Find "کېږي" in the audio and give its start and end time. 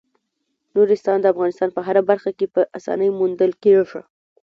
3.63-4.01